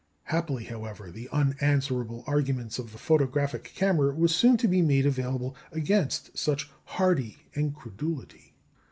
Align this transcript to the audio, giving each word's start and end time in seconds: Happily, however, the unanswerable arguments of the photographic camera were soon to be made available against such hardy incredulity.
Happily, 0.23 0.63
however, 0.63 1.11
the 1.11 1.29
unanswerable 1.31 2.23
arguments 2.25 2.79
of 2.79 2.91
the 2.91 2.97
photographic 2.97 3.65
camera 3.75 4.11
were 4.15 4.27
soon 4.27 4.57
to 4.57 4.67
be 4.67 4.81
made 4.81 5.05
available 5.05 5.55
against 5.71 6.35
such 6.35 6.71
hardy 6.85 7.37
incredulity. 7.53 8.55